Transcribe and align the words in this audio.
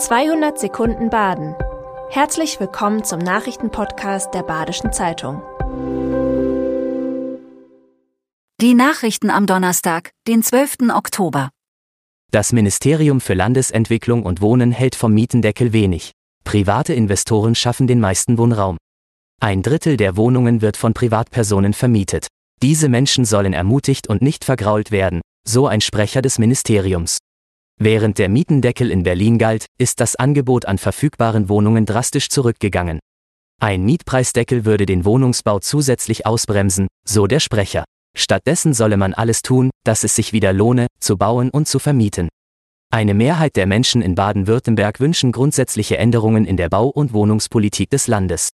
200 0.00 0.58
Sekunden 0.58 1.10
Baden. 1.10 1.54
Herzlich 2.08 2.58
willkommen 2.58 3.04
zum 3.04 3.18
Nachrichtenpodcast 3.18 4.32
der 4.32 4.42
Badischen 4.42 4.94
Zeitung. 4.94 5.42
Die 8.62 8.72
Nachrichten 8.72 9.28
am 9.28 9.46
Donnerstag, 9.46 10.12
den 10.26 10.42
12. 10.42 10.88
Oktober. 10.94 11.50
Das 12.30 12.54
Ministerium 12.54 13.20
für 13.20 13.34
Landesentwicklung 13.34 14.22
und 14.24 14.40
Wohnen 14.40 14.72
hält 14.72 14.94
vom 14.94 15.12
Mietendeckel 15.12 15.74
wenig. 15.74 16.12
Private 16.44 16.94
Investoren 16.94 17.54
schaffen 17.54 17.86
den 17.86 18.00
meisten 18.00 18.38
Wohnraum. 18.38 18.78
Ein 19.38 19.62
Drittel 19.62 19.98
der 19.98 20.16
Wohnungen 20.16 20.62
wird 20.62 20.78
von 20.78 20.94
Privatpersonen 20.94 21.74
vermietet. 21.74 22.28
Diese 22.62 22.88
Menschen 22.88 23.26
sollen 23.26 23.52
ermutigt 23.52 24.08
und 24.08 24.22
nicht 24.22 24.46
vergrault 24.46 24.92
werden, 24.92 25.20
so 25.46 25.66
ein 25.66 25.82
Sprecher 25.82 26.22
des 26.22 26.38
Ministeriums. 26.38 27.18
Während 27.82 28.18
der 28.18 28.28
Mietendeckel 28.28 28.90
in 28.90 29.04
Berlin 29.04 29.38
galt, 29.38 29.64
ist 29.78 30.00
das 30.00 30.14
Angebot 30.14 30.66
an 30.66 30.76
verfügbaren 30.76 31.48
Wohnungen 31.48 31.86
drastisch 31.86 32.28
zurückgegangen. 32.28 32.98
Ein 33.58 33.84
Mietpreisdeckel 33.84 34.66
würde 34.66 34.84
den 34.84 35.06
Wohnungsbau 35.06 35.60
zusätzlich 35.60 36.26
ausbremsen, 36.26 36.88
so 37.06 37.26
der 37.26 37.40
Sprecher. 37.40 37.84
Stattdessen 38.14 38.74
solle 38.74 38.98
man 38.98 39.14
alles 39.14 39.40
tun, 39.40 39.70
dass 39.82 40.04
es 40.04 40.14
sich 40.14 40.34
wieder 40.34 40.52
lohne, 40.52 40.88
zu 41.00 41.16
bauen 41.16 41.48
und 41.48 41.68
zu 41.68 41.78
vermieten. 41.78 42.28
Eine 42.92 43.14
Mehrheit 43.14 43.56
der 43.56 43.66
Menschen 43.66 44.02
in 44.02 44.14
Baden-Württemberg 44.14 45.00
wünschen 45.00 45.32
grundsätzliche 45.32 45.96
Änderungen 45.96 46.44
in 46.44 46.58
der 46.58 46.68
Bau- 46.68 46.88
und 46.88 47.14
Wohnungspolitik 47.14 47.88
des 47.88 48.08
Landes. 48.08 48.50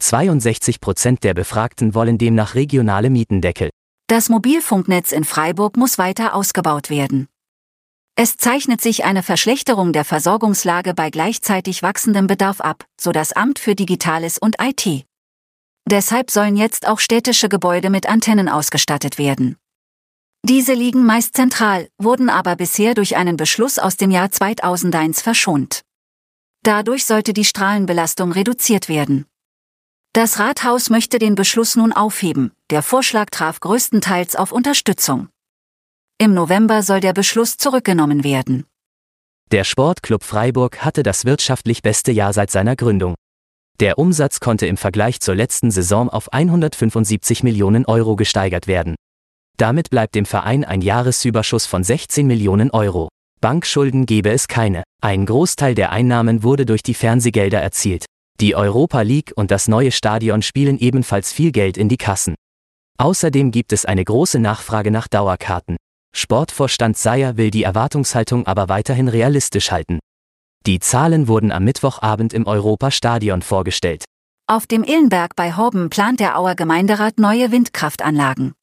62 0.00 0.82
Prozent 0.82 1.24
der 1.24 1.32
Befragten 1.32 1.94
wollen 1.94 2.18
demnach 2.18 2.54
regionale 2.54 3.08
Mietendeckel. 3.08 3.70
Das 4.08 4.28
Mobilfunknetz 4.28 5.12
in 5.12 5.24
Freiburg 5.24 5.78
muss 5.78 5.96
weiter 5.96 6.34
ausgebaut 6.34 6.90
werden. 6.90 7.28
Es 8.20 8.36
zeichnet 8.36 8.80
sich 8.80 9.04
eine 9.04 9.22
Verschlechterung 9.22 9.92
der 9.92 10.04
Versorgungslage 10.04 10.92
bei 10.92 11.08
gleichzeitig 11.08 11.84
wachsendem 11.84 12.26
Bedarf 12.26 12.60
ab, 12.60 12.84
so 13.00 13.12
das 13.12 13.32
Amt 13.32 13.60
für 13.60 13.76
Digitales 13.76 14.38
und 14.38 14.56
IT. 14.60 15.06
Deshalb 15.88 16.32
sollen 16.32 16.56
jetzt 16.56 16.88
auch 16.88 16.98
städtische 16.98 17.48
Gebäude 17.48 17.90
mit 17.90 18.08
Antennen 18.08 18.48
ausgestattet 18.48 19.18
werden. 19.18 19.56
Diese 20.42 20.74
liegen 20.74 21.06
meist 21.06 21.36
zentral, 21.36 21.88
wurden 21.96 22.28
aber 22.28 22.56
bisher 22.56 22.94
durch 22.94 23.14
einen 23.14 23.36
Beschluss 23.36 23.78
aus 23.78 23.96
dem 23.96 24.10
Jahr 24.10 24.32
2001 24.32 25.22
verschont. 25.22 25.82
Dadurch 26.64 27.04
sollte 27.04 27.32
die 27.32 27.44
Strahlenbelastung 27.44 28.32
reduziert 28.32 28.88
werden. 28.88 29.26
Das 30.12 30.40
Rathaus 30.40 30.90
möchte 30.90 31.20
den 31.20 31.36
Beschluss 31.36 31.76
nun 31.76 31.92
aufheben, 31.92 32.50
der 32.70 32.82
Vorschlag 32.82 33.30
traf 33.30 33.60
größtenteils 33.60 34.34
auf 34.34 34.50
Unterstützung. 34.50 35.28
Im 36.20 36.34
November 36.34 36.82
soll 36.82 36.98
der 36.98 37.12
Beschluss 37.12 37.58
zurückgenommen 37.58 38.24
werden. 38.24 38.66
Der 39.52 39.62
Sportclub 39.62 40.24
Freiburg 40.24 40.84
hatte 40.84 41.04
das 41.04 41.24
wirtschaftlich 41.24 41.80
beste 41.80 42.10
Jahr 42.10 42.32
seit 42.32 42.50
seiner 42.50 42.74
Gründung. 42.74 43.14
Der 43.78 43.98
Umsatz 44.00 44.40
konnte 44.40 44.66
im 44.66 44.76
Vergleich 44.76 45.20
zur 45.20 45.36
letzten 45.36 45.70
Saison 45.70 46.10
auf 46.10 46.32
175 46.32 47.44
Millionen 47.44 47.84
Euro 47.86 48.16
gesteigert 48.16 48.66
werden. 48.66 48.96
Damit 49.58 49.90
bleibt 49.90 50.16
dem 50.16 50.26
Verein 50.26 50.64
ein 50.64 50.80
Jahresüberschuss 50.80 51.66
von 51.66 51.84
16 51.84 52.26
Millionen 52.26 52.72
Euro. 52.72 53.08
Bankschulden 53.40 54.04
gebe 54.04 54.30
es 54.30 54.48
keine. 54.48 54.82
Ein 55.00 55.24
Großteil 55.24 55.76
der 55.76 55.92
Einnahmen 55.92 56.42
wurde 56.42 56.66
durch 56.66 56.82
die 56.82 56.94
Fernsehgelder 56.94 57.62
erzielt. 57.62 58.06
Die 58.40 58.56
Europa 58.56 59.02
League 59.02 59.32
und 59.36 59.52
das 59.52 59.68
neue 59.68 59.92
Stadion 59.92 60.42
spielen 60.42 60.78
ebenfalls 60.78 61.32
viel 61.32 61.52
Geld 61.52 61.76
in 61.76 61.88
die 61.88 61.96
Kassen. 61.96 62.34
Außerdem 62.98 63.52
gibt 63.52 63.72
es 63.72 63.84
eine 63.84 64.04
große 64.04 64.40
Nachfrage 64.40 64.90
nach 64.90 65.06
Dauerkarten. 65.06 65.77
Sportvorstand 66.18 66.98
Seyer 66.98 67.36
will 67.36 67.50
die 67.50 67.62
Erwartungshaltung 67.62 68.46
aber 68.46 68.68
weiterhin 68.68 69.06
realistisch 69.06 69.70
halten. 69.70 70.00
Die 70.66 70.80
Zahlen 70.80 71.28
wurden 71.28 71.52
am 71.52 71.64
Mittwochabend 71.64 72.34
im 72.34 72.46
Europastadion 72.46 73.40
vorgestellt. 73.40 74.04
Auf 74.48 74.66
dem 74.66 74.82
Illenberg 74.82 75.36
bei 75.36 75.54
Horben 75.54 75.90
plant 75.90 76.20
der 76.20 76.36
Auer 76.36 76.56
Gemeinderat 76.56 77.18
neue 77.18 77.52
Windkraftanlagen. 77.52 78.54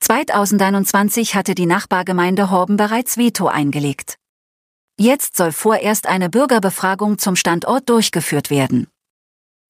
2021 0.00 1.34
hatte 1.34 1.54
die 1.54 1.66
Nachbargemeinde 1.66 2.50
Horben 2.50 2.78
bereits 2.78 3.18
Veto 3.18 3.46
eingelegt. 3.46 4.16
Jetzt 4.98 5.36
soll 5.36 5.52
vorerst 5.52 6.06
eine 6.06 6.30
Bürgerbefragung 6.30 7.18
zum 7.18 7.36
Standort 7.36 7.88
durchgeführt 7.90 8.50
werden. 8.50 8.86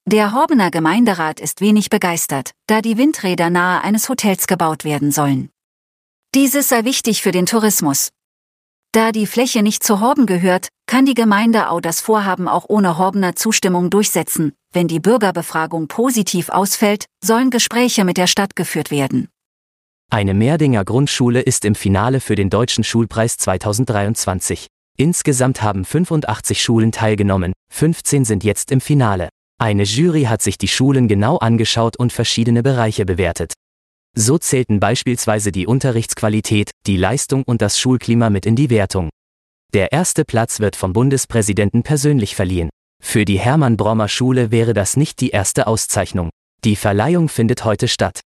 Der 0.07 0.33
Horbener 0.33 0.71
Gemeinderat 0.71 1.41
ist 1.41 1.61
wenig 1.61 1.91
begeistert, 1.91 2.53
da 2.69 2.81
die 2.81 2.97
Windräder 2.97 3.51
nahe 3.51 3.83
eines 3.83 4.09
Hotels 4.09 4.47
gebaut 4.47 4.85
werden 4.85 5.11
sollen. 5.11 5.51
Dieses 6.37 6.69
sei 6.69 6.85
wichtig 6.85 7.23
für 7.23 7.33
den 7.33 7.45
Tourismus. 7.45 8.11
Da 8.93 9.11
die 9.11 9.27
Fläche 9.27 9.65
nicht 9.65 9.83
zu 9.83 9.99
Horben 9.99 10.27
gehört, 10.27 10.69
kann 10.87 11.05
die 11.05 11.15
Gemeinde 11.15 11.69
Au 11.69 11.81
das 11.81 12.01
Vorhaben 12.01 12.47
auch 12.47 12.67
ohne 12.69 12.99
Horbener 12.99 13.35
Zustimmung 13.35 13.91
durchsetzen. 13.91 14.53
Wenn 14.73 14.87
die 14.87 15.01
Bürgerbefragung 15.01 15.89
positiv 15.89 16.49
ausfällt, 16.49 17.07
sollen 17.25 17.51
Gespräche 17.51 18.05
mit 18.05 18.17
der 18.17 18.29
Stadt 18.29 18.55
geführt 18.55 18.93
werden. 18.93 19.29
Eine 20.09 20.35
Mehrdinger 20.35 20.85
Grundschule 20.85 21.41
ist 21.41 21.65
im 21.65 21.75
Finale 21.75 22.21
für 22.21 22.37
den 22.37 22.49
Deutschen 22.49 22.85
Schulpreis 22.85 23.37
2023. 23.37 24.69
Insgesamt 24.97 25.63
haben 25.63 25.85
85 25.85 26.63
Schulen 26.63 26.93
teilgenommen, 26.93 27.53
15 27.73 28.25
sind 28.25 28.45
jetzt 28.45 28.71
im 28.71 28.81
Finale. 28.81 29.31
Eine 29.59 29.83
Jury 29.83 30.23
hat 30.25 30.43
sich 30.43 30.59
die 30.59 30.69
Schulen 30.69 31.09
genau 31.09 31.39
angeschaut 31.39 31.97
und 31.97 32.13
verschiedene 32.13 32.63
Bereiche 32.63 33.05
bewertet. 33.05 33.55
So 34.17 34.39
zählten 34.39 34.81
beispielsweise 34.81 35.53
die 35.53 35.67
Unterrichtsqualität, 35.67 36.71
die 36.87 36.97
Leistung 36.97 37.43
und 37.45 37.63
das 37.63 37.79
Schulklima 37.79 38.31
mit 38.31 38.47
in 38.47 38.57
die 38.57 38.71
Wertung. 38.71 39.11
Der 39.73 39.93
erste 39.93 40.25
Platz 40.25 40.59
wird 40.59 40.75
vom 40.75 40.93
Bundespräsidenten 40.93 41.85
persönlich 41.85 42.35
verliehen. 42.35 42.71
Für 43.01 43.25
die 43.25 43.39
Hermann 43.39 43.77
Brommer 43.77 44.09
Schule 44.09 44.51
wäre 44.51 44.75
das 44.75 44.97
nicht 44.97 45.21
die 45.21 45.31
erste 45.31 45.67
Auszeichnung. 45.67 46.31
Die 46.65 46.77
Verleihung 46.77 47.29
findet 47.29 47.65
heute 47.65 47.89
statt. 47.89 48.21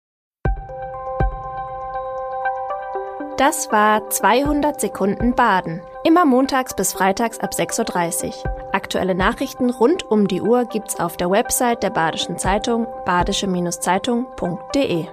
Das 3.37 3.72
war 3.72 4.09
200 4.09 4.81
Sekunden 4.81 5.34
Baden. 5.34 5.81
Immer 6.04 6.25
montags 6.25 6.76
bis 6.76 6.93
freitags 6.93 7.41
ab 7.41 7.54
6.30 7.54 8.26
Uhr. 8.26 8.34
Aktuelle 8.72 9.14
Nachrichten 9.14 9.70
rund 9.70 10.04
um 10.04 10.28
die 10.28 10.41
Uhr 10.41 10.64
gibt's 10.66 11.00
auf 11.00 11.16
der 11.16 11.31
Website 11.31 11.82
der 11.82 11.91
Badischen 11.91 12.38
Zeitung 12.38 12.87
badische-zeitung.de. 13.04 15.06